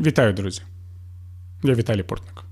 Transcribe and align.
Вітаю, 0.00 0.32
друзі! 0.32 0.62
Я 1.62 1.74
Віталій 1.74 2.02
Портник. 2.02 2.44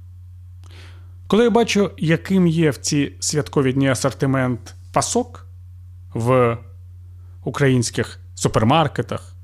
Коли 1.27 1.45
я 1.45 1.51
бачу, 1.51 1.91
яким 1.99 2.47
є 2.47 2.71
в 2.71 2.77
ці 2.77 3.13
святкові 3.21 3.73
дні 3.73 3.89
асортимент 3.89 4.75
пасок 4.93 5.47
в 6.15 6.59
українських 7.45 8.21
супермаркетах 8.35 9.37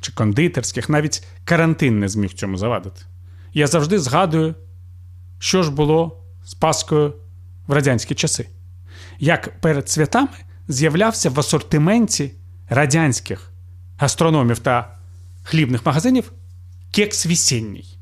чи 0.00 0.12
кондитерських, 0.12 0.88
навіть 0.88 1.26
карантин 1.44 2.00
не 2.00 2.08
зміг 2.08 2.32
цьому 2.32 2.56
завадити. 2.56 3.02
Я 3.54 3.66
завжди 3.66 3.98
згадую, 3.98 4.54
що 5.38 5.62
ж 5.62 5.70
було 5.70 6.22
з 6.44 6.54
Паскою 6.54 7.14
в 7.66 7.72
радянські 7.72 8.14
часи. 8.14 8.48
Як 9.18 9.60
перед 9.60 9.88
святами 9.88 10.36
з'являвся 10.68 11.30
в 11.30 11.40
асортименті 11.40 12.32
радянських 12.68 13.50
гастрономів 13.98 14.58
та 14.58 14.98
хлібних 15.42 15.86
магазинів 15.86 16.32
кекс 16.92 17.26
весенній. 17.26 17.98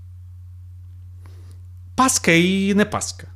Паска 1.95 2.33
і 2.33 2.75
не 2.75 2.85
паска. 2.85 3.27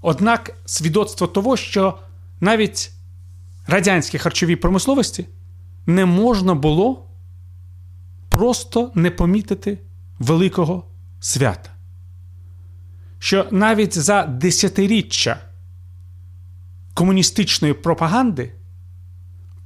Однак 0.00 0.56
свідоцтво 0.64 1.26
того, 1.26 1.56
що 1.56 1.98
навіть 2.40 2.92
радянській 3.66 4.18
харчовій 4.18 4.56
промисловості 4.56 5.26
не 5.86 6.06
можна 6.06 6.54
було 6.54 7.10
просто 8.28 8.92
не 8.94 9.10
помітити 9.10 9.78
великого 10.18 10.84
свята. 11.20 11.70
Що 13.18 13.48
навіть 13.50 13.98
за 13.98 14.26
десятиріччя 14.26 15.40
комуністичної 16.94 17.74
пропаганди 17.74 18.54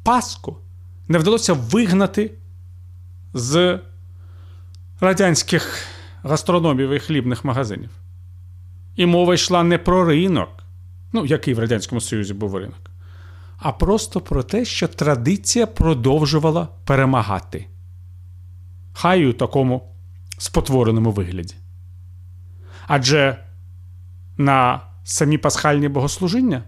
Паску 0.02 0.58
не 1.08 1.18
вдалося 1.18 1.52
вигнати 1.52 2.34
з 3.34 3.80
радянських 5.02 5.86
гастрономів 6.22 6.90
і 6.90 6.98
хлібних 6.98 7.44
магазинів. 7.44 7.90
І 8.96 9.06
мова 9.06 9.34
йшла 9.34 9.62
не 9.62 9.78
про 9.78 10.04
ринок, 10.04 10.48
ну, 11.12 11.26
який 11.26 11.54
в 11.54 11.58
Радянському 11.58 12.00
Союзі 12.00 12.34
був 12.34 12.56
ринок, 12.56 12.90
а 13.58 13.72
просто 13.72 14.20
про 14.20 14.42
те, 14.42 14.64
що 14.64 14.88
традиція 14.88 15.66
продовжувала 15.66 16.68
перемагати. 16.84 17.66
Хай 18.92 19.26
у 19.26 19.32
такому 19.32 19.94
спотвореному 20.38 21.10
вигляді. 21.10 21.54
Адже 22.86 23.44
на 24.36 24.80
самі 25.04 25.38
пасхальні 25.38 25.88
богослужіння 25.88 26.62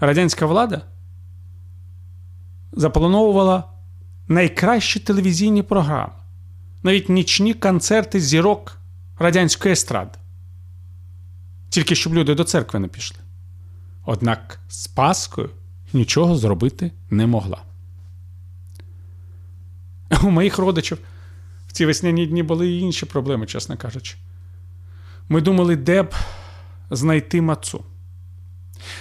радянська 0.00 0.46
влада 0.46 0.82
заплановувала 2.72 3.64
найкращі 4.28 5.00
телевізійні 5.00 5.62
програми 5.62 6.12
навіть 6.86 7.08
нічні 7.08 7.54
концерти 7.54 8.20
зірок 8.20 8.78
радянської 9.18 9.72
естради. 9.72 10.18
Тільки 11.68 11.94
щоб 11.94 12.14
люди 12.14 12.34
до 12.34 12.44
церкви 12.44 12.80
не 12.80 12.88
пішли. 12.88 13.18
Однак 14.04 14.60
з 14.68 14.86
Паскою 14.86 15.50
нічого 15.92 16.36
зробити 16.36 16.92
не 17.10 17.26
могла. 17.26 17.62
У 20.22 20.30
моїх 20.30 20.58
родичів 20.58 20.98
в 21.68 21.72
ці 21.72 21.86
весняні 21.86 22.26
дні 22.26 22.42
були 22.42 22.68
і 22.68 22.80
інші 22.80 23.06
проблеми, 23.06 23.46
чесно 23.46 23.76
кажучи. 23.76 24.16
Ми 25.28 25.40
думали, 25.40 25.76
де 25.76 26.02
б 26.02 26.14
знайти 26.90 27.42
мацу. 27.42 27.84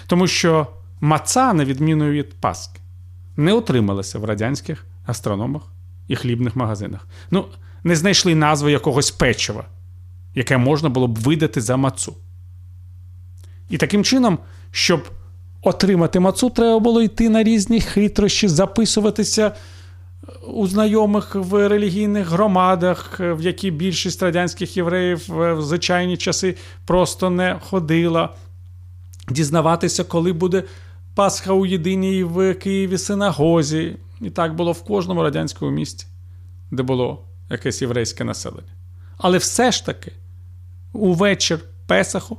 Тому 0.07 0.27
що 0.27 0.67
маца, 1.01 1.53
на 1.53 1.65
відміну 1.65 2.09
від 2.09 2.33
Паски, 2.33 2.79
не 3.37 3.53
отрималася 3.53 4.19
в 4.19 4.25
радянських 4.25 4.85
астрономах 5.05 5.61
і 6.07 6.15
хлібних 6.15 6.55
магазинах. 6.55 7.07
Ну, 7.31 7.45
не 7.85 7.95
знайшли 7.95 8.35
назви 8.35 8.71
якогось 8.71 9.11
печива, 9.11 9.65
яке 10.35 10.57
можна 10.57 10.89
було 10.89 11.07
б 11.07 11.15
видати 11.15 11.61
за 11.61 11.77
мацу. 11.77 12.15
І 13.69 13.77
таким 13.77 14.03
чином, 14.03 14.39
щоб 14.71 15.09
отримати 15.61 16.19
мацу, 16.19 16.49
треба 16.49 16.79
було 16.79 17.01
йти 17.01 17.29
на 17.29 17.43
різні 17.43 17.81
хитрощі, 17.81 18.47
записуватися 18.47 19.51
у 20.47 20.67
знайомих 20.67 21.35
в 21.35 21.69
релігійних 21.69 22.27
громадах, 22.27 23.19
в 23.19 23.41
які 23.41 23.71
більшість 23.71 24.23
радянських 24.23 24.77
євреїв 24.77 25.25
в 25.29 25.61
звичайні 25.61 26.17
часи 26.17 26.55
просто 26.85 27.29
не 27.29 27.59
ходила, 27.69 28.33
дізнаватися, 29.29 30.03
коли 30.03 30.33
буде 30.33 30.63
Пасха 31.15 31.53
у 31.53 31.65
єдиній 31.65 32.23
в 32.23 32.53
Києві 32.53 32.97
синагозі. 32.97 33.97
І 34.21 34.29
так 34.29 34.55
було 34.55 34.71
в 34.71 34.83
кожному 34.83 35.23
радянському 35.23 35.71
місті, 35.71 36.05
де 36.71 36.83
було 36.83 37.25
якесь 37.49 37.81
єврейське 37.81 38.23
населення. 38.23 38.73
Але 39.17 39.37
все 39.37 39.71
ж 39.71 39.85
таки 39.85 40.11
у 40.93 41.13
вечір 41.13 41.59
Песаху 41.85 42.37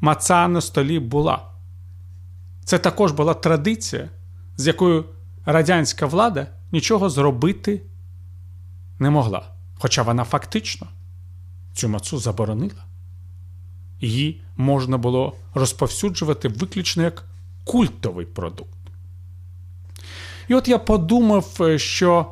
маца 0.00 0.48
на 0.48 0.60
столі 0.60 0.98
була. 0.98 1.46
Це 2.64 2.78
також 2.78 3.12
була 3.12 3.34
традиція, 3.34 4.10
з 4.56 4.66
якою 4.66 5.04
радянська 5.44 6.06
влада 6.06 6.46
нічого 6.72 7.10
зробити 7.10 7.82
не 8.98 9.10
могла. 9.10 9.48
Хоча 9.78 10.02
вона 10.02 10.24
фактично 10.24 10.86
цю 11.74 11.88
мацу 11.88 12.18
заборонила. 12.18 12.84
Її 14.00 14.42
можна 14.56 14.98
було 14.98 15.36
розповсюджувати 15.54 16.48
виключно 16.48 17.02
як 17.02 17.24
культовий 17.64 18.26
продукт. 18.26 18.78
І 20.48 20.54
от 20.54 20.68
я 20.68 20.78
подумав, 20.78 21.58
що 21.76 22.26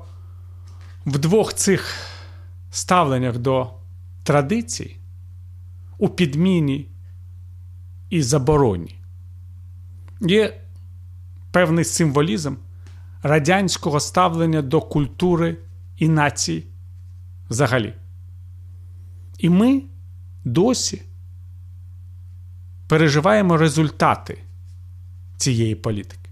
в 1.10 1.18
двох 1.18 1.54
цих 1.54 1.94
ставленнях 2.70 3.38
до 3.38 3.70
традицій 4.22 4.96
у 5.98 6.08
підміні 6.08 6.88
і 8.10 8.22
забороні 8.22 8.98
є 10.20 10.60
певний 11.50 11.84
символізм 11.84 12.54
радянського 13.22 14.00
ставлення 14.00 14.62
до 14.62 14.80
культури 14.80 15.56
і 15.96 16.08
нації 16.08 16.66
взагалі. 17.50 17.94
І 19.38 19.48
ми 19.48 19.82
досі 20.44 21.02
переживаємо 22.86 23.56
результати 23.56 24.38
цієї 25.36 25.74
політики 25.74 26.30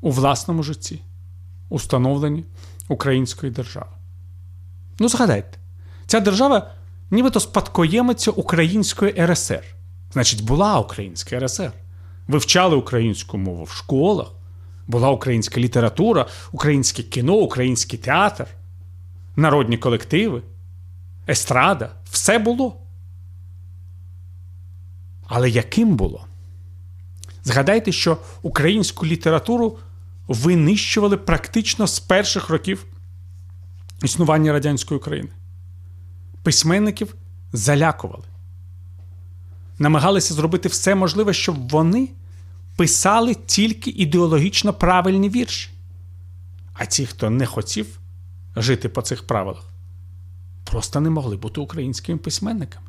у 0.00 0.10
власному 0.10 0.62
житті, 0.62 1.00
установлені 1.68 2.44
української 2.88 3.52
держави. 3.52 3.86
Ну, 4.98 5.08
згадайте, 5.08 5.58
ця 6.06 6.20
держава 6.20 6.70
нібито 7.10 7.40
спадкоємиця 7.40 8.30
Української 8.30 9.26
РСР. 9.26 9.64
Значить, 10.12 10.44
була 10.44 10.78
Українська 10.78 11.40
РСР. 11.40 11.72
Вивчали 12.28 12.76
українську 12.76 13.38
мову 13.38 13.64
в 13.64 13.70
школах, 13.70 14.32
була 14.86 15.10
українська 15.10 15.60
література, 15.60 16.26
українське 16.52 17.02
кіно, 17.02 17.34
український 17.34 17.98
театр, 17.98 18.46
народні 19.36 19.78
колективи, 19.78 20.42
естрада 21.28 21.90
все 22.10 22.38
було. 22.38 22.76
Але 25.26 25.50
яким 25.50 25.96
було? 25.96 26.26
Згадайте, 27.44 27.92
що 27.92 28.18
українську 28.42 29.06
літературу 29.06 29.78
винищували 30.28 31.16
практично 31.16 31.86
з 31.86 32.00
перших 32.00 32.48
років 32.48 32.86
існування 34.02 34.52
радянської 34.52 34.98
України. 34.98 35.28
Письменників 36.42 37.14
залякували, 37.52 38.24
намагалися 39.78 40.34
зробити 40.34 40.68
все 40.68 40.94
можливе, 40.94 41.32
щоб 41.32 41.68
вони 41.68 42.08
писали 42.76 43.34
тільки 43.34 43.90
ідеологічно 43.90 44.72
правильні 44.72 45.28
вірші. 45.28 45.70
А 46.72 46.84
ті, 46.84 47.06
хто 47.06 47.30
не 47.30 47.46
хотів 47.46 48.00
жити 48.56 48.88
по 48.88 49.02
цих 49.02 49.26
правилах, 49.26 49.64
просто 50.64 51.00
не 51.00 51.10
могли 51.10 51.36
бути 51.36 51.60
українськими 51.60 52.18
письменниками. 52.18 52.86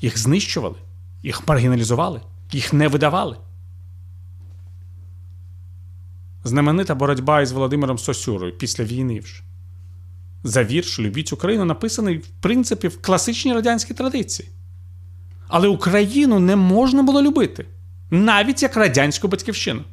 Їх 0.00 0.18
знищували, 0.18 0.76
їх 1.22 1.48
маргіналізували, 1.48 2.20
їх 2.52 2.72
не 2.72 2.88
видавали. 2.88 3.36
Знаменита 6.46 6.94
боротьба 6.94 7.40
із 7.40 7.52
Володимиром 7.52 7.98
Сосюрою 7.98 8.52
після 8.52 8.84
війни 8.84 9.20
вже. 9.20 9.42
За 10.44 10.64
вірш 10.64 10.98
Любіть 10.98 11.32
Україну 11.32 11.64
написаний, 11.64 12.18
в 12.18 12.26
принципі, 12.40 12.88
в 12.88 13.02
класичній 13.02 13.54
радянській 13.54 13.94
традиції. 13.94 14.48
Але 15.48 15.68
Україну 15.68 16.38
не 16.38 16.56
можна 16.56 17.02
було 17.02 17.22
любити, 17.22 17.66
навіть 18.10 18.62
як 18.62 18.76
радянську 18.76 19.28
батьківщину. 19.28 19.84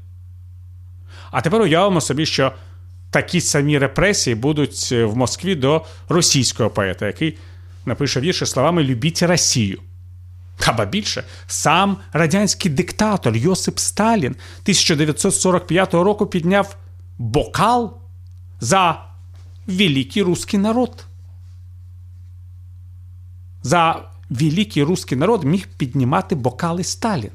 А 1.32 1.42
тепер 1.42 1.62
уявимо 1.62 2.02
собі, 2.02 2.26
що 2.26 2.52
такі 3.10 3.42
самі 3.42 3.78
репресії 3.78 4.36
будуть 4.36 4.92
в 4.92 5.16
Москві 5.16 5.56
до 5.56 5.86
російського 6.10 6.70
поета, 6.70 7.08
який 7.08 7.38
напише 7.86 8.20
вірші 8.20 8.46
словами 8.46 8.84
Любіть 8.84 9.24
Росію. 9.24 9.80
Аба 10.74 10.86
більше, 10.86 11.24
сам 11.48 11.98
радянський 12.14 12.72
диктатор 12.72 13.36
Йосип 13.36 13.80
Сталін 13.80 14.32
1945 14.32 15.94
року 15.94 16.26
підняв 16.26 16.76
бокал 17.18 17.98
за 18.60 19.06
великий 19.68 20.24
русский 20.24 20.60
народ. 20.60 21.06
За 23.64 24.10
великий 24.30 24.84
русский 24.84 25.18
народ 25.18 25.44
міг 25.44 25.68
піднімати 25.78 26.36
бокали 26.36 26.84
Сталін. 26.84 27.32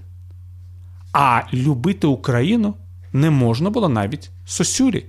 А 1.13 1.43
любити 1.53 2.07
Україну 2.07 2.75
не 3.13 3.31
можна 3.31 3.71
було 3.71 3.89
навіть 3.89 4.31
Сосюрі. 4.45 5.07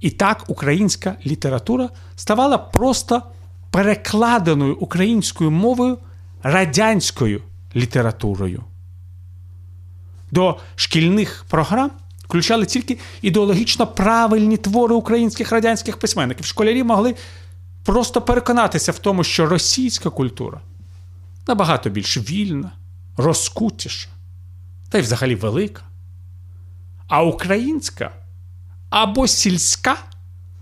І 0.00 0.10
так 0.10 0.44
українська 0.48 1.16
література 1.26 1.90
ставала 2.16 2.58
просто 2.58 3.22
перекладеною 3.70 4.76
українською 4.76 5.50
мовою 5.50 5.98
радянською 6.46 7.42
літературою. 7.76 8.64
До 10.30 10.58
шкільних 10.76 11.44
програм 11.48 11.90
включали 12.24 12.66
тільки 12.66 12.98
ідеологічно 13.22 13.86
правильні 13.86 14.56
твори 14.56 14.94
українських 14.94 15.52
радянських 15.52 15.96
письменників. 15.96 16.46
Школярі 16.46 16.82
могли 16.82 17.14
просто 17.84 18.22
переконатися 18.22 18.92
в 18.92 18.98
тому, 18.98 19.24
що 19.24 19.46
російська 19.46 20.10
культура 20.10 20.60
набагато 21.48 21.90
більш 21.90 22.18
вільна, 22.18 22.72
розкутіша, 23.16 24.08
та 24.88 24.98
й 24.98 25.00
взагалі 25.00 25.34
велика. 25.34 25.82
А 27.08 27.22
українська 27.22 28.10
або 28.90 29.26
сільська, 29.26 29.96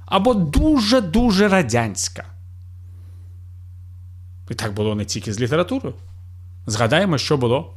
або 0.06 0.34
дуже-дуже 0.34 1.48
радянська. 1.48 2.24
І 4.50 4.54
так 4.54 4.74
було 4.74 4.94
не 4.94 5.04
тільки 5.04 5.32
з 5.32 5.40
літературою. 5.40 5.94
Згадаємо, 6.66 7.18
що 7.18 7.36
було 7.36 7.74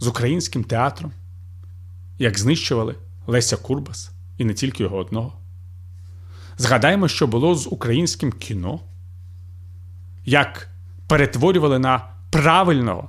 з 0.00 0.06
українським 0.06 0.64
театром, 0.64 1.12
як 2.18 2.38
знищували 2.38 2.94
Леся 3.26 3.56
Курбас 3.56 4.10
і 4.38 4.44
не 4.44 4.54
тільки 4.54 4.82
його 4.82 4.96
одного. 4.96 5.32
Згадаємо, 6.58 7.08
що 7.08 7.26
було 7.26 7.54
з 7.54 7.66
українським 7.66 8.32
кіно, 8.32 8.80
як 10.24 10.68
перетворювали 11.06 11.78
на 11.78 12.06
правильного 12.30 13.08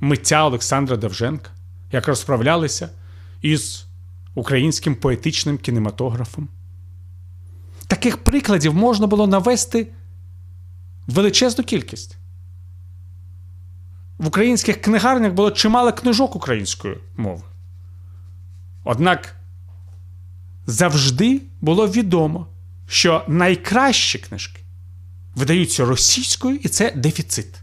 митця 0.00 0.44
Олександра 0.44 0.96
Довженка, 0.96 1.50
як 1.92 2.08
розправлялися 2.08 2.88
із 3.42 3.86
українським 4.34 4.94
поетичним 4.94 5.58
кінематографом. 5.58 6.48
Таких 7.86 8.24
прикладів 8.24 8.74
можна 8.74 9.06
було 9.06 9.26
навести 9.26 9.86
величезну 11.06 11.64
кількість. 11.64 12.18
В 14.18 14.26
українських 14.26 14.80
книгарнях 14.80 15.32
було 15.32 15.50
чимало 15.50 15.92
книжок 15.92 16.36
українською 16.36 17.00
мовою. 17.16 17.44
Однак 18.84 19.36
завжди 20.66 21.42
було 21.60 21.88
відомо, 21.88 22.46
що 22.86 23.24
найкращі 23.28 24.18
книжки 24.18 24.60
видаються 25.34 25.84
російською, 25.84 26.56
і 26.56 26.68
це 26.68 26.92
дефіцит. 26.96 27.54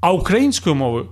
А 0.00 0.12
українською 0.12 0.74
мовою 0.74 1.08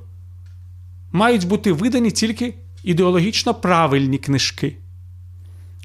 мають 1.12 1.48
бути 1.48 1.72
видані 1.72 2.10
тільки 2.10 2.54
ідеологічно 2.82 3.54
правильні 3.54 4.18
книжки. 4.18 4.76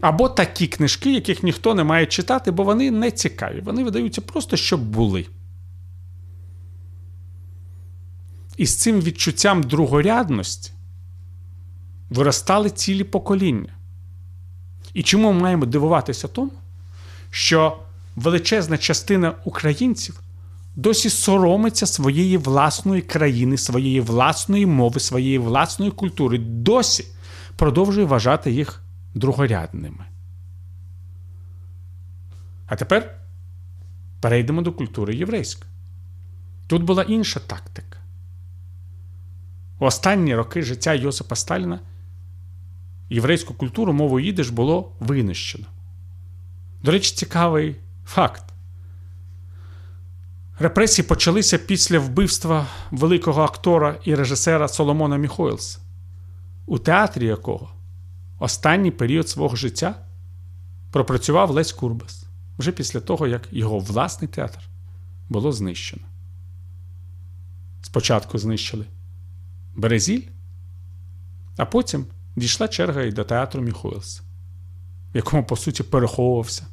Або 0.06 0.30
такі 0.30 0.68
книжки, 0.68 1.14
яких 1.14 1.44
ніхто 1.44 1.76
не 1.76 1.84
має 1.84 2.06
читати, 2.06 2.52
бо 2.52 2.64
вони 2.64 2.92
не 2.92 3.12
цікаві. 3.12 3.62
Вони 3.62 3.84
видаються 3.84 4.22
просто, 4.22 4.58
щоб 4.58 4.82
були. 4.82 5.26
І 8.58 8.66
з 8.66 8.76
цим 8.76 9.02
відчуттям 9.02 9.64
другорядності 9.64 10.72
виростали 12.10 12.70
цілі 12.70 13.04
покоління. 13.04 13.74
І 14.94 15.04
чому 15.04 15.34
ми 15.34 15.40
маємо 15.40 15.66
дивуватися 15.66 16.28
тому, 16.28 16.52
що 17.30 17.78
величезна 18.16 18.78
частина 18.78 19.34
українців 19.46 20.20
досі 20.76 21.10
соромиться 21.10 21.86
своєї 21.86 22.38
власної 22.38 23.02
країни, 23.02 23.58
своєї 23.58 24.02
власної 24.02 24.66
мови, 24.66 25.00
своєї 25.00 25.38
власної 25.38 25.92
культури, 25.92 26.38
досі 26.38 27.06
продовжує 27.56 28.06
вважати 28.06 28.52
їх 28.52 28.85
другорядними. 29.16 30.06
А 32.68 32.76
тепер 32.76 33.16
перейдемо 34.22 34.62
до 34.62 34.72
культури 34.72 35.16
єврейської. 35.16 35.72
Тут 36.68 36.84
була 36.84 37.04
інша 37.04 37.40
тактика. 37.40 38.00
У 39.80 39.86
останні 39.86 40.36
роки 40.36 40.62
життя 40.62 40.94
Йосипа 40.94 41.36
Сталіна 41.36 41.80
єврейську 43.10 43.54
культуру 43.54 43.94
мовою 43.94 44.26
їдиш 44.26 44.50
було 44.50 44.92
винищено. 45.00 45.66
До 46.84 46.92
речі, 46.92 47.16
цікавий 47.16 47.76
факт. 48.06 48.44
Репресії 50.60 51.08
почалися 51.08 51.58
після 51.58 52.00
вбивства 52.00 52.68
великого 52.92 53.42
актора 53.42 54.00
і 54.04 54.16
режисера 54.16 54.68
Соломона 54.68 55.18
Міхойлса, 55.18 55.80
у 56.66 56.80
театрі 56.80 57.26
якого 57.26 57.75
останній 58.40 58.92
період 58.92 59.30
свого 59.30 59.56
життя 59.56 59.96
пропрацював 60.92 61.52
Лесь 61.52 61.72
Курбас 61.72 62.26
вже 62.58 62.72
після 62.72 63.00
того, 63.00 63.28
як 63.28 63.48
його 63.52 63.80
власний 63.80 64.28
театр 64.28 64.60
було 65.30 65.52
знищено. 65.52 66.04
Спочатку 67.82 68.38
знищили 68.38 68.86
Березіль, 69.76 70.22
а 71.58 71.66
потім 71.66 72.06
дійшла 72.36 72.68
черга 72.68 73.02
і 73.02 73.12
до 73.12 73.24
театру 73.24 73.62
Міхойлса, 73.62 74.22
в 75.14 75.16
якому, 75.16 75.44
по 75.44 75.56
суті, 75.56 75.84
переховувався 75.84 76.68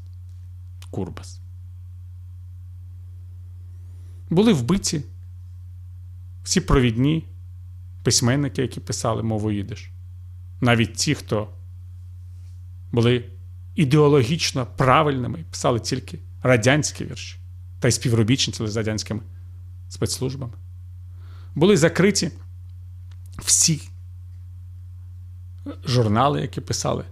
Курбас. 0.90 1.40
Були 4.30 4.52
вбиті 4.52 5.02
всі 6.42 6.60
провідні 6.60 7.28
письменники, 8.02 8.62
які 8.62 8.80
писали 8.80 9.22
мову 9.22 9.52
їдиш. 9.52 9.91
Навіть 10.62 10.94
ті, 10.94 11.14
хто 11.14 11.48
були 12.92 13.24
ідеологічно 13.74 14.66
правильними, 14.76 15.44
писали 15.50 15.80
тільки 15.80 16.18
радянські 16.42 17.04
вірші 17.04 17.36
та 17.80 17.88
й 17.88 17.92
співробітчиці 17.92 18.66
з 18.66 18.76
радянськими 18.76 19.20
спецслужбами. 19.88 20.52
Були 21.54 21.76
закриті 21.76 22.30
всі 23.38 23.80
журнали, 25.84 26.40
які 26.40 26.60
писали 26.60 27.04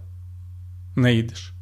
не 0.95 1.13
їдеш. 1.13 1.53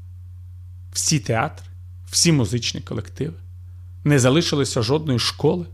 Всі 0.94 1.20
театри, 1.20 1.66
всі 2.12 2.32
музичні 2.32 2.82
колективи. 2.82 3.36
Не 4.04 4.20
залишилося 4.20 4.82
жодної 4.82 5.20
школи. 5.20 5.66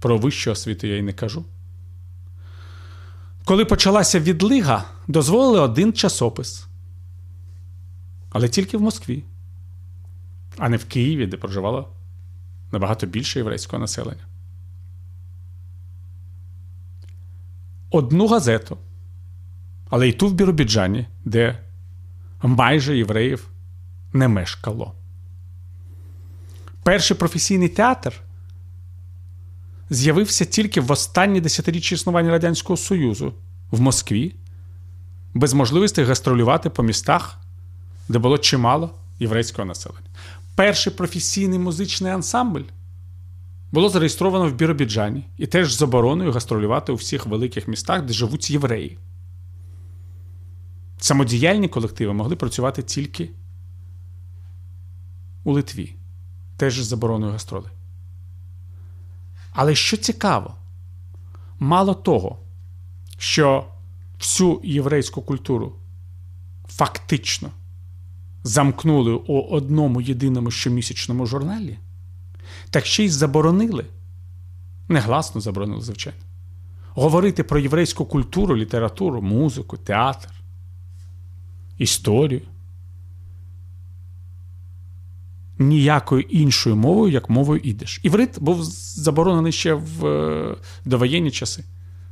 Про 0.00 0.18
вищу 0.18 0.50
освіту 0.50 0.86
я 0.86 0.96
й 0.96 1.02
не 1.02 1.12
кажу. 1.12 1.44
Коли 3.44 3.64
почалася 3.64 4.20
відлига, 4.20 4.84
дозволили 5.08 5.60
один 5.60 5.92
часопис. 5.92 6.66
Але 8.30 8.48
тільки 8.48 8.76
в 8.76 8.80
Москві, 8.80 9.24
а 10.58 10.68
не 10.68 10.76
в 10.76 10.84
Києві, 10.84 11.26
де 11.26 11.36
проживало 11.36 11.88
набагато 12.72 13.06
більше 13.06 13.38
єврейського 13.38 13.80
населення. 13.80 14.26
Одну 17.90 18.26
газету, 18.26 18.78
але 19.90 20.08
й 20.08 20.12
ту 20.12 20.28
в 20.28 20.32
Біробіджані, 20.32 21.06
де 21.24 21.58
майже 22.42 22.96
євреїв 22.96 23.48
не 24.12 24.28
мешкало. 24.28 24.94
Перший 26.82 27.16
професійний 27.16 27.68
театр 27.68 28.20
з'явився 29.90 30.44
тільки 30.44 30.80
в 30.80 30.92
останні 30.92 31.40
десятиріччя 31.40 31.94
існування 31.94 32.30
Радянського 32.30 32.76
Союзу 32.76 33.34
в 33.70 33.80
Москві, 33.80 34.34
без 35.38 35.54
можливості 35.54 36.02
гастролювати 36.02 36.70
по 36.70 36.82
містах, 36.82 37.38
де 38.08 38.18
було 38.18 38.38
чимало 38.38 38.90
єврейського 39.18 39.66
населення. 39.66 40.06
Перший 40.54 40.92
професійний 40.92 41.58
музичний 41.58 42.12
ансамбль 42.12 42.62
було 43.72 43.88
зареєстровано 43.88 44.48
в 44.48 44.52
Біробіджані 44.52 45.24
і 45.38 45.46
теж 45.46 45.72
забороною 45.72 46.32
гастролювати 46.32 46.92
у 46.92 46.94
всіх 46.94 47.26
великих 47.26 47.68
містах, 47.68 48.02
де 48.02 48.12
живуть 48.12 48.50
євреї. 48.50 48.98
Самодіяльні 50.98 51.68
колективи 51.68 52.12
могли 52.12 52.36
працювати 52.36 52.82
тільки 52.82 53.30
у 55.44 55.52
Литві, 55.52 55.94
теж 56.56 56.80
з 56.80 56.86
забороною 56.86 57.32
гастроли. 57.32 57.70
Але 59.52 59.74
що 59.74 59.96
цікаво, 59.96 60.54
мало 61.58 61.94
того, 61.94 62.38
що 63.18 63.64
всю 64.18 64.60
єврейську 64.64 65.22
культуру. 65.22 65.72
Фактично. 66.68 67.50
Замкнули 68.42 69.12
у 69.12 69.40
одному 69.40 70.00
єдиному 70.00 70.50
щомісячному 70.50 71.26
журналі, 71.26 71.78
так 72.70 72.86
ще 72.86 73.04
й 73.04 73.08
заборонили, 73.08 73.84
негласно 74.88 75.40
заборонили, 75.40 75.80
звичайно, 75.82 76.18
говорити 76.88 77.42
про 77.42 77.58
єврейську 77.58 78.04
культуру, 78.04 78.56
літературу, 78.56 79.22
музику, 79.22 79.76
театр, 79.76 80.28
історію. 81.78 82.42
Ніякою 85.58 86.22
іншою 86.22 86.76
мовою, 86.76 87.12
як 87.12 87.30
мовою 87.30 87.60
ідиш. 87.64 88.00
Іврит 88.02 88.40
був 88.40 88.64
заборонений 88.64 89.52
ще 89.52 89.74
в 89.74 90.06
е, 90.06 90.56
довоєнні 90.84 91.30
часи. 91.30 91.64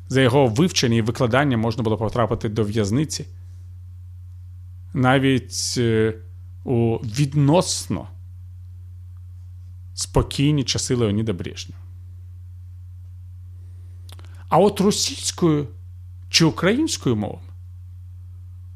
За 0.08 0.20
його 0.20 0.46
вивчення 0.46 0.96
і 0.96 1.02
викладання 1.02 1.56
можна 1.56 1.82
було 1.82 1.96
потрапити 1.96 2.48
до 2.48 2.64
в'язниці. 2.64 3.26
Навіть 4.94 5.74
е, 5.78 6.14
у 6.64 6.96
відносно 6.96 8.08
спокійні 9.94 10.64
часи 10.64 10.94
Леоніда 10.94 11.32
Брежнєва. 11.32 11.80
А 14.48 14.58
от 14.58 14.80
російською 14.80 15.68
чи 16.28 16.44
українською 16.44 17.16
мовами 17.16 17.48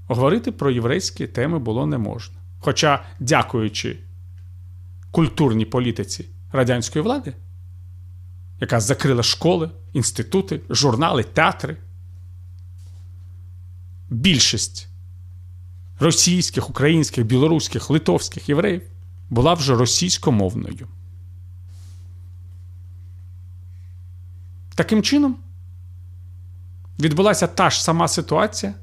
говорити 0.07 0.53
про 0.53 0.71
єврейські 0.71 1.27
теми 1.27 1.59
було 1.59 1.87
не 1.87 1.99
можна. 1.99 2.37
Хоча, 2.59 3.05
дякуючи 3.21 3.99
культурній 5.11 5.65
політиці 5.65 6.25
радянської 6.53 7.03
влади, 7.03 7.33
яка 8.61 8.81
закрила 8.81 9.23
школи, 9.23 9.71
інститути, 9.99 10.61
журнали, 10.71 11.23
театри, 11.25 11.77
більшість 14.11 14.89
російських, 16.01 16.71
українських, 16.71 17.27
білоруських, 17.27 17.91
литовських 17.91 18.49
євреїв 18.49 18.83
була 19.31 19.55
вже 19.55 19.75
російськомовною. 19.75 20.89
Таким 24.75 25.03
чином, 25.03 25.37
відбулася 27.01 27.47
та 27.47 27.71
ж 27.71 27.85
сама 27.85 28.09
ситуація, 28.09 28.75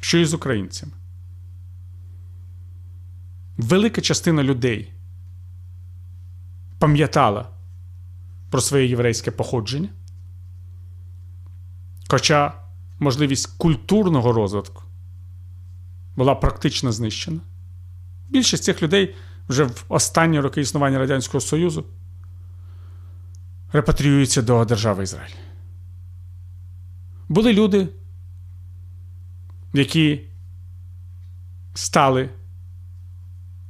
що 0.00 0.18
і 0.18 0.24
з 0.24 0.34
українцями. 0.34 0.92
Велика 3.56 4.00
частина 4.00 4.42
людей 4.42 4.92
пам'ятала 6.78 7.48
про 8.50 8.60
своє 8.60 8.86
єврейське 8.86 9.30
походження, 9.30 9.88
хоча 12.08 12.52
можливість 12.98 13.46
культурного 13.46 14.32
розвитку 14.32 14.82
була 16.16 16.34
практично 16.34 16.92
знищена. 16.92 17.40
Більшість 18.28 18.64
цих 18.64 18.82
людей 18.82 19.14
вже 19.48 19.64
в 19.64 19.84
останні 19.88 20.40
роки 20.40 20.60
існування 20.60 20.98
Радянського 20.98 21.40
Союзу 21.40 21.84
репатріюються 23.72 24.42
до 24.42 24.64
держави 24.64 25.02
Ізраїль. 25.02 25.34
Були 27.28 27.52
люди, 27.52 27.88
які 29.72 30.20
стали 31.74 32.30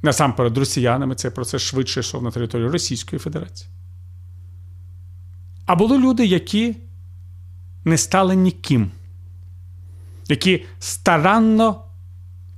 насамперед 0.01 0.57
росіянами, 0.57 1.15
цей 1.15 1.31
процес 1.31 1.61
швидше 1.61 1.99
йшов 1.99 2.23
на 2.23 2.31
територію 2.31 2.71
Російської 2.71 3.19
Федерації. 3.19 3.69
А 5.65 5.75
були 5.75 5.97
люди, 5.97 6.25
які 6.25 6.75
не 7.85 7.97
стали 7.97 8.35
ніким, 8.35 8.91
які 10.27 10.65
старанно 10.79 11.85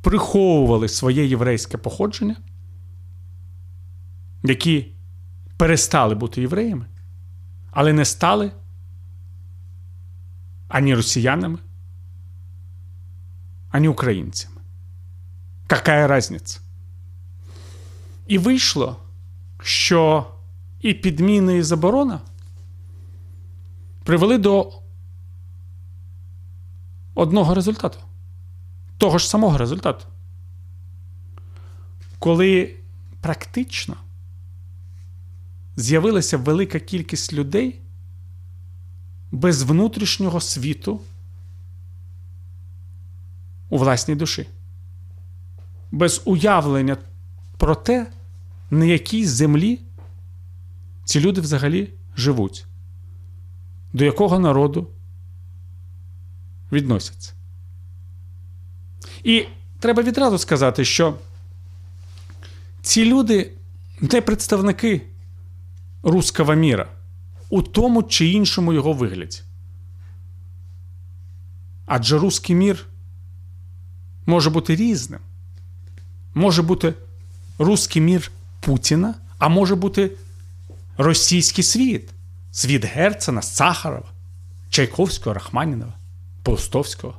приховували 0.02 0.88
своє 0.88 1.26
єврейське 1.26 1.78
походження, 1.78 2.36
які 4.44 4.92
перестали 5.58 6.16
бути 6.16 6.42
євреями, 6.42 6.86
але 7.72 7.94
не 7.94 8.06
стали 8.06 8.52
ані 10.68 10.96
росіянами, 10.96 11.60
ані 13.70 13.88
українцями. 13.88 14.56
Какая 15.68 16.08
разниця? 16.08 16.60
І 18.28 18.38
вийшло, 18.38 18.98
що 19.62 20.28
і 20.82 20.94
підміни, 20.94 21.58
і 21.58 21.62
заборона 21.62 22.22
привели 24.04 24.38
до 24.38 24.81
одного 27.16 27.54
результату. 27.54 28.00
Того 28.98 29.18
ж 29.18 29.30
самого 29.30 29.58
результату. 29.58 30.06
Коли 32.20 32.76
практично 33.22 33.96
з'явилася 35.76 36.38
велика 36.38 36.80
кількість 36.80 37.34
людей 37.34 37.80
без 39.32 39.64
внутрішнього 39.64 40.42
світу 40.42 41.02
у 43.70 43.78
власній 43.78 44.16
душі, 44.16 44.48
без 45.92 46.22
уявлення 46.26 46.98
про 47.58 47.76
те, 47.76 48.12
на 48.72 48.86
якій 48.86 49.26
землі 49.26 49.80
ці 51.04 51.20
люди 51.20 51.42
взагалі 51.42 51.94
живуть, 52.18 52.66
до 53.94 54.06
якого 54.06 54.40
народу 54.40 54.88
відносяться. 56.72 57.34
І 59.24 59.46
треба 59.80 60.04
відразу 60.04 60.38
сказати, 60.38 60.86
що 60.86 61.18
ці 62.82 63.06
люди 63.06 63.52
не 64.02 64.22
представники 64.22 65.02
руского 66.04 66.56
міра 66.56 66.88
у 67.50 67.62
тому 67.62 68.04
чи 68.04 68.28
іншому 68.28 68.74
його 68.74 68.94
вигляді. 68.94 69.38
Адже 71.86 72.18
русський 72.18 72.56
мір 72.56 72.86
може 74.26 74.50
бути 74.50 74.76
різним. 74.76 75.20
Може 76.34 76.62
бути 76.62 76.94
русський 77.60 78.02
мір 78.02 78.32
Путіна, 78.60 79.16
а 79.38 79.50
може 79.50 79.76
бути 79.76 80.12
російський 80.98 81.64
світ, 81.64 82.10
світ 82.52 82.86
Герцена, 82.86 83.42
Сахарова, 83.42 84.12
Чайковського, 84.70 85.34
Рахманінова, 85.34 85.94
Паустовського, 86.44 87.18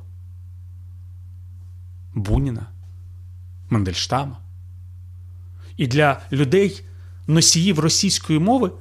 Буніна, 2.13 2.65
Мандельштама. 3.69 4.37
І 5.77 5.87
для 5.87 6.21
людей, 6.31 6.83
носіїв 7.27 7.79
російської 7.79 8.39
мови, 8.39 8.71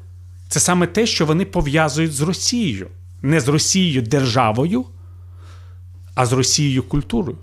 це 0.48 0.60
саме 0.60 0.86
те, 0.86 1.06
що 1.06 1.26
вони 1.26 1.44
пов'язують 1.44 2.12
з 2.12 2.20
Росією. 2.20 2.88
Не 3.22 3.40
з 3.40 3.48
Росією 3.48 4.02
державою, 4.02 4.84
а 6.14 6.26
з 6.26 6.32
Росією 6.32 6.82
культурою. 6.82 7.38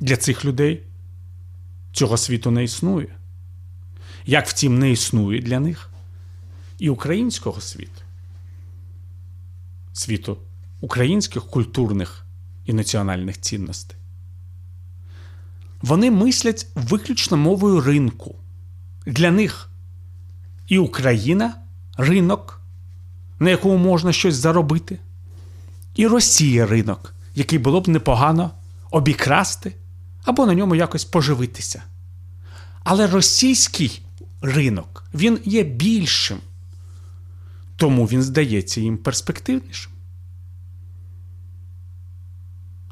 Для 0.00 0.16
цих 0.16 0.44
людей 0.44 0.82
цього 1.92 2.16
світу 2.16 2.50
не 2.50 2.64
існує. 2.64 3.08
Як 4.26 4.48
втім, 4.48 4.78
не 4.78 4.90
існує 4.90 5.40
для 5.40 5.60
них 5.60 5.90
і 6.78 6.90
українського 6.90 7.60
світу, 7.60 8.02
світу 9.94 10.38
українських 10.80 11.44
культурних 11.44 12.26
і 12.64 12.72
національних 12.72 13.40
цінностей. 13.40 13.96
Вони 15.82 16.10
мислять 16.10 16.66
виключно 16.74 17.36
мовою 17.36 17.80
ринку. 17.80 18.34
Для 19.06 19.30
них 19.30 19.70
і 20.66 20.78
Україна 20.78 21.54
ринок, 21.96 22.60
на 23.38 23.50
якому 23.50 23.76
можна 23.76 24.12
щось 24.12 24.34
заробити, 24.34 24.98
і 25.94 26.06
Росія 26.06 26.66
ринок, 26.66 27.14
який 27.34 27.58
було 27.58 27.80
б 27.80 27.88
непогано 27.88 28.50
обікрасти 28.90 29.74
або 30.24 30.46
на 30.46 30.54
ньому 30.54 30.74
якось 30.74 31.04
поживитися. 31.04 31.82
Але 32.84 33.06
російський 33.06 34.02
ринок 34.40 35.04
він 35.14 35.40
є 35.44 35.62
більшим, 35.62 36.38
тому 37.76 38.06
він 38.06 38.22
здається 38.22 38.80
їм 38.80 38.98
перспективнішим. 38.98 39.92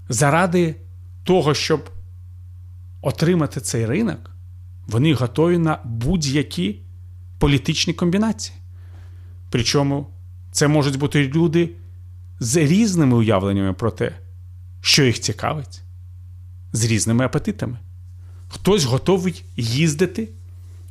Заради 0.08 0.76
того, 1.22 1.54
щоб 1.54 1.90
отримати 3.00 3.60
цей 3.60 3.86
ринок, 3.86 4.30
вони 4.86 5.14
готові 5.14 5.58
на 5.58 5.78
будь-які 5.84 6.80
політичні 7.38 7.94
комбінації. 7.94 8.58
Причому 9.50 10.06
це 10.50 10.68
можуть 10.68 10.98
бути 10.98 11.28
люди 11.28 11.70
з 12.40 12.56
різними 12.56 13.16
уявленнями 13.16 13.72
про 13.72 13.90
те, 13.90 14.18
що 14.80 15.04
їх 15.04 15.20
цікавить, 15.20 15.82
з 16.72 16.84
різними 16.84 17.24
апетитами. 17.24 17.78
Хтось 18.48 18.84
готовий 18.84 19.44
їздити 19.56 20.28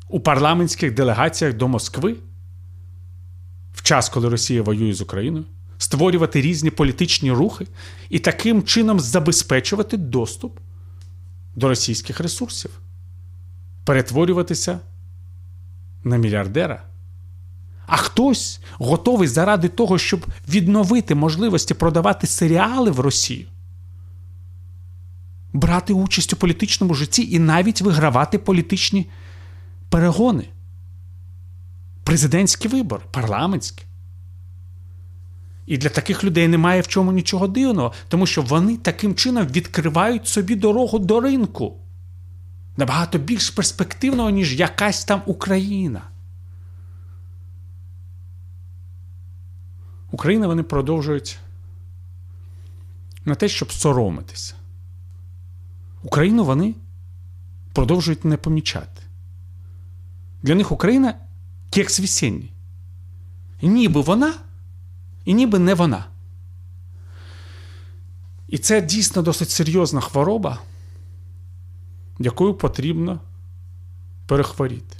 у 0.09 0.19
парламентських 0.19 0.93
делегаціях 0.93 1.53
до 1.53 1.67
Москви 1.67 2.15
в 3.73 3.81
час, 3.81 4.09
коли 4.09 4.29
Росія 4.29 4.61
воює 4.61 4.93
з 4.93 5.01
Україною, 5.01 5.45
створювати 5.77 6.41
різні 6.41 6.69
політичні 6.69 7.31
рухи 7.31 7.67
і 8.09 8.19
таким 8.19 8.63
чином 8.63 8.99
забезпечувати 8.99 9.97
доступ 9.97 10.59
до 11.55 11.67
російських 11.67 12.19
ресурсів, 12.19 12.71
перетворюватися 13.83 14.79
на 16.03 16.17
мільярдера. 16.17 16.83
А 17.85 17.97
хтось 17.97 18.59
готовий 18.73 19.27
заради 19.27 19.67
того, 19.67 19.97
щоб 19.97 20.25
відновити 20.49 21.15
можливості 21.15 21.73
продавати 21.73 22.27
серіали 22.27 22.91
в 22.91 22.99
Росію, 22.99 23.45
брати 25.53 25.93
участь 25.93 26.33
у 26.33 26.35
політичному 26.35 26.93
житті 26.93 27.31
і 27.31 27.39
навіть 27.39 27.81
вигравати 27.81 28.37
політичні 28.37 29.09
перегони, 29.89 30.43
президентські 32.03 32.67
вибори, 32.67 33.03
парламентські. 33.11 33.83
І 35.65 35.77
для 35.77 35.89
таких 35.89 36.23
людей 36.23 36.47
немає 36.47 36.81
в 36.81 36.87
чому 36.87 37.11
нічого 37.11 37.47
дивного, 37.47 37.93
тому 38.07 38.25
що 38.25 38.41
вони 38.41 38.77
таким 38.77 39.15
чином 39.15 39.47
відкривають 39.47 40.27
собі 40.27 40.55
дорогу 40.55 40.99
до 40.99 41.21
ринку. 41.21 41.77
Набагато 42.77 43.17
більш 43.17 43.49
перспективного, 43.49 44.29
ніж 44.29 44.59
якась 44.59 45.05
там 45.05 45.21
Україна. 45.25 46.01
Україна 50.11 50.47
вони 50.47 50.63
продовжують 50.63 51.39
на 53.25 53.35
те, 53.35 53.47
щоб 53.47 53.71
соромитися. 53.71 54.55
Україну 56.03 56.43
вони 56.43 56.75
продовжують 57.73 58.25
не 58.25 58.37
помічати. 58.37 59.01
Для 60.43 60.55
них 60.55 60.71
Україна 60.71 61.13
кекс 61.71 61.99
весенній. 61.99 62.51
Ніби 63.61 64.01
вона, 64.01 64.33
і 65.25 65.33
ніби 65.33 65.59
не 65.59 65.73
вона. 65.73 66.05
І 68.47 68.57
це 68.57 68.81
дійсно 68.81 69.21
досить 69.21 69.49
серйозна 69.49 70.01
хвороба, 70.01 70.59
якою 72.19 72.53
потрібно 72.53 73.19
перехворіти. 74.27 74.97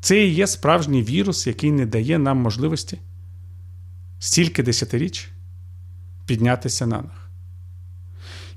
Це 0.00 0.26
і 0.26 0.34
є 0.34 0.46
справжній 0.46 1.02
вірус, 1.02 1.46
який 1.46 1.72
не 1.72 1.86
дає 1.86 2.18
нам 2.18 2.38
можливості 2.38 2.98
стільки 4.18 4.62
десятиріч 4.62 5.30
піднятися 6.26 6.86
на 6.86 6.96
них. 6.96 7.30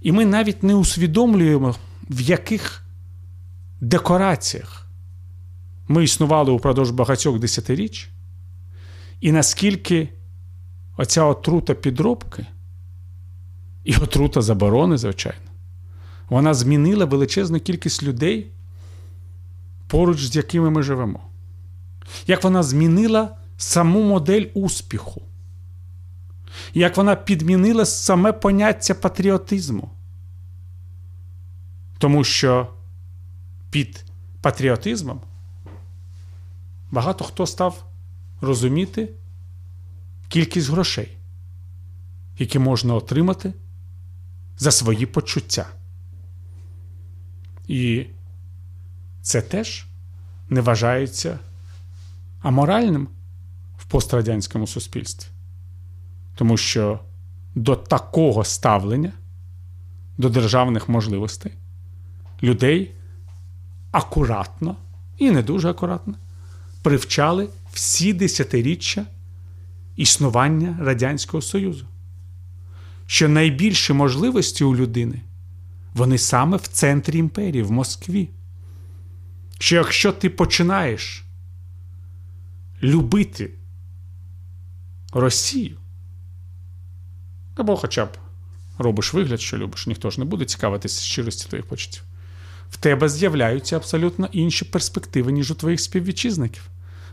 І 0.02 0.12
ми 0.12 0.26
навіть 0.26 0.64
не 0.64 0.76
усвідомлюємо, 0.76 1.76
в 2.10 2.22
яких 2.22 2.84
декораціях 3.82 4.79
ми 5.90 6.04
існували 6.04 6.52
упродовж 6.52 6.90
багатьох 6.90 7.40
десятиріч, 7.40 8.10
і 9.22 9.32
наскільки 9.32 10.10
оця 10.98 11.24
отрута 11.24 11.74
підробки 11.74 12.46
і 13.84 13.96
отрута 13.96 14.42
заборони, 14.42 14.98
звичайно, 14.98 15.52
вона 16.30 16.54
змінила 16.54 17.06
величезну 17.06 17.60
кількість 17.60 18.04
людей, 18.04 18.52
поруч 19.88 20.26
з 20.26 20.36
якими 20.36 20.70
ми 20.70 20.84
живемо. 20.84 21.20
Як 22.28 22.44
вона 22.44 22.64
змінила 22.64 23.36
саму 23.58 24.04
модель 24.04 24.46
успіху 24.54 25.22
як 26.74 26.98
вона 26.98 27.16
підмінила 27.16 27.86
саме 27.86 28.32
поняття 28.32 28.94
патріотизму. 28.94 29.90
Тому 31.98 32.24
що 32.24 32.68
під 33.70 34.06
патріотизмом 34.42 35.22
багато 36.92 37.24
хто 37.24 37.48
став 37.48 37.86
розуміти 38.42 39.10
кількість 40.28 40.70
грошей, 40.70 41.18
які 42.38 42.60
можна 42.60 42.94
отримати 42.96 43.54
за 44.58 44.72
свої 44.72 45.06
почуття. 45.06 45.68
І 47.68 48.06
це 49.22 49.42
теж 49.42 49.86
не 50.50 50.62
вважається 50.62 51.40
аморальним 52.42 53.08
в 53.78 53.86
пострадянському 53.86 54.68
суспільстві. 54.68 55.30
Тому 56.36 56.58
що 56.58 57.00
до 57.56 57.76
такого 57.76 58.44
ставлення, 58.44 59.14
до 60.18 60.30
державних 60.30 60.90
можливостей, 60.90 61.54
людей 62.44 62.92
акуратно 63.92 64.76
і 65.18 65.32
не 65.32 65.44
дуже 65.44 65.70
акуратно 65.70 66.16
привчали 66.82 67.50
всі 67.74 68.14
десятиріччя 68.14 69.06
існування 69.96 70.78
Радянського 70.82 71.42
Союзу. 71.42 71.86
Що 73.06 73.30
найбільші 73.30 73.94
можливості 73.94 74.64
у 74.64 74.76
людини 74.76 75.22
вони 75.94 76.18
саме 76.18 76.58
в 76.58 76.68
центрі 76.68 77.18
імперії, 77.18 77.64
в 77.64 77.72
Москві. 77.72 78.30
Що 79.60 79.76
якщо 79.76 80.12
ти 80.12 80.30
починаєш 80.30 81.24
любити 82.84 83.52
Росію, 85.14 85.78
або 87.56 87.76
хоча 87.78 88.06
б 88.06 88.18
робиш 88.78 89.14
вигляд, 89.14 89.42
що 89.42 89.58
любиш, 89.58 89.88
ніхто 89.88 90.10
ж 90.10 90.20
не 90.20 90.26
буде 90.26 90.46
цікавитися 90.46 91.02
щирості 91.02 91.50
твоїх 91.50 91.66
почуттів. 91.66 92.04
В 92.70 92.78
тебе 92.78 93.10
з'являються 93.10 93.76
абсолютно 93.76 94.30
інші 94.32 94.66
перспективи, 94.66 95.32
ніж 95.32 95.52
у 95.52 95.56
твоїх 95.56 95.82
співвітчизників. 95.82 96.70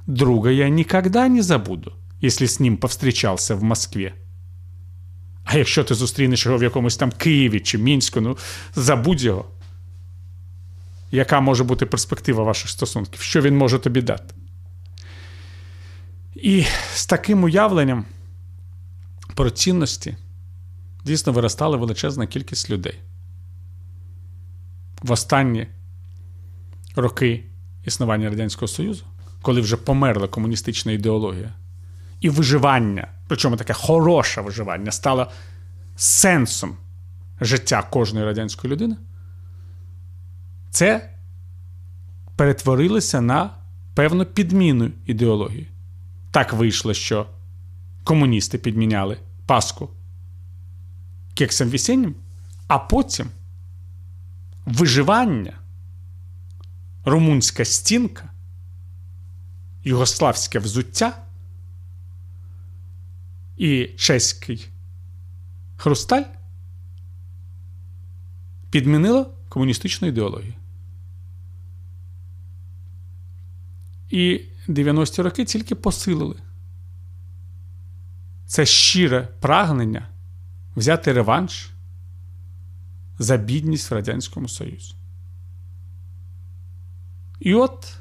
Друга 0.07 0.51
я 0.51 0.69
ніколи 0.69 1.29
не 1.29 1.43
забуду, 1.43 1.93
якщо 2.21 2.47
з 2.47 2.61
ним 2.61 2.77
повстрічався 2.77 3.55
в 3.55 3.63
Москві. 3.63 4.13
А 5.45 5.57
якщо 5.59 5.85
ти 5.85 5.95
зустрінеш 5.95 6.47
його 6.47 6.59
в 6.59 6.63
якомусь 6.63 6.97
там 6.97 7.11
Києві 7.11 7.61
чи 7.61 7.79
Мінську, 7.79 8.21
ну 8.21 8.39
забудь 8.75 9.23
його. 9.23 9.45
Яка 11.11 11.41
може 11.41 11.65
бути 11.65 11.87
перспектива 11.87 12.43
ваших 12.43 12.71
стосунків? 12.71 13.21
Що 13.21 13.41
він 13.41 13.57
може 13.57 13.79
тобі 13.79 14.03
дати? 14.03 14.35
І 16.35 16.65
з 16.95 17.07
таким 17.07 17.45
уявленням 17.45 18.05
про 19.35 19.51
цінності 19.51 20.17
дійсно 21.05 21.33
виростала 21.33 21.77
величезна 21.77 22.27
кількість 22.27 22.71
людей. 22.71 22.99
В 25.07 25.13
останні 25.13 25.67
роки 26.97 27.45
існування 27.85 28.31
Радянського 28.31 28.69
Союзу, 28.69 29.05
коли 29.43 29.61
вже 29.61 29.77
померла 29.77 30.29
комуністична 30.29 30.93
ідеологія, 30.93 31.53
і 32.21 32.31
виживання, 32.31 33.09
причому 33.27 33.57
таке 33.57 33.73
хороше 33.73 34.41
виживання, 34.41 34.93
стало 34.93 35.31
сенсом 35.97 36.77
життя 37.41 37.83
кожної 37.83 38.27
радянської 38.27 38.73
людини, 38.73 38.97
це 40.71 41.11
перетворилося 42.37 43.21
на 43.21 43.51
певну 43.95 44.25
підміну 44.25 44.91
ідеології. 45.07 45.69
Так 46.31 46.53
вийшло, 46.53 46.95
що 46.95 47.27
комуністи 48.05 48.59
підміняли 48.59 49.19
Пасху 49.47 49.91
кексом 51.35 51.69
весеннім, 51.69 52.15
а 52.67 52.79
потім 52.79 53.27
виживання, 54.67 55.53
румунська 57.05 57.65
стінка, 57.65 58.31
югославське 59.85 60.59
взуття. 60.59 61.23
І 63.57 63.91
чеський 63.97 64.69
хрусталь 65.77 66.23
підмінило 68.71 69.35
комуністичну 69.49 70.09
ідеологію. 70.09 70.55
І 74.11 74.41
90-ті 74.69 75.23
роки 75.23 75.45
тільки 75.45 75.75
посилили. 75.75 76.37
Це 78.47 78.67
щире 78.67 79.29
прагнення 79.41 80.09
взяти 80.77 81.13
реванш 81.13 81.71
за 83.19 83.37
бідність 83.37 83.91
в 83.91 83.95
Радянському 83.95 84.49
Союзі. 84.49 84.95
І 87.41 87.55
от 87.55 87.99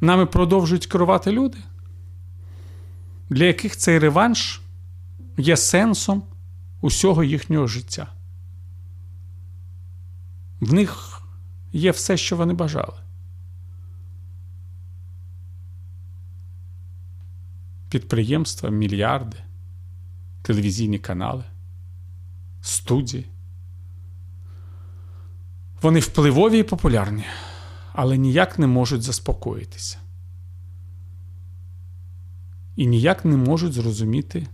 нами 0.00 0.26
продовжують 0.26 0.86
керувати 0.86 1.32
люди, 1.32 1.58
для 3.30 3.44
яких 3.44 3.76
цей 3.76 3.98
реванш 3.98 4.62
є 5.36 5.56
сенсом 5.56 6.22
усього 6.80 7.24
їхнього 7.24 7.66
життя. 7.66 8.12
В 10.60 10.72
них 10.72 11.22
є 11.72 11.90
все, 11.90 12.16
що 12.16 12.36
вони 12.36 12.54
бажали. 12.54 12.98
Підприємства, 17.88 18.70
мільярди, 18.70 19.36
телевізійні 20.42 20.98
канали 20.98 21.44
студії. 22.60 23.26
Вони 25.82 26.00
впливові 26.00 26.58
і 26.58 26.62
популярні, 26.62 27.24
але 27.92 28.18
ніяк 28.18 28.58
не 28.58 28.66
можуть 28.66 29.02
заспокоїтися. 29.02 29.98
І 32.76 32.86
ніяк 32.86 33.24
не 33.24 33.36
можуть 33.36 33.72
зрозуміти, 33.72 34.46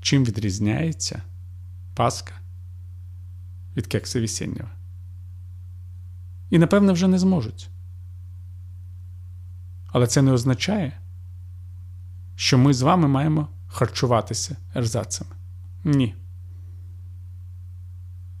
чим 0.00 0.24
відрізняється 0.24 1.22
Пасха 1.94 2.34
від 3.76 3.86
кекса 3.86 4.20
весіннього. 4.20 4.70
І, 6.50 6.58
напевне, 6.58 6.92
вже 6.92 7.08
не 7.08 7.18
зможуть. 7.18 7.70
Але 9.86 10.06
це 10.06 10.22
не 10.22 10.32
означає, 10.32 10.98
що 12.36 12.58
ми 12.58 12.74
з 12.74 12.82
вами 12.82 13.08
маємо 13.08 13.48
харчуватися 13.66 14.56
ерзацами. 14.74 15.30
Ні. 15.84 16.14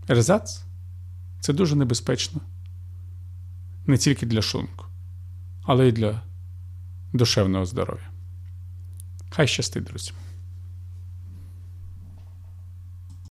Ерзац 0.08 0.64
це 1.42 1.52
дуже 1.52 1.76
небезпечно 1.76 2.40
не 3.86 3.96
тільки 3.96 4.26
для 4.26 4.42
шлунку, 4.42 4.86
але 5.62 5.88
й 5.88 5.92
для 5.92 6.22
душевного 7.12 7.66
здоров'я. 7.66 8.10
Хай 9.30 9.48
щастить, 9.48 9.84
друзі! 9.84 10.12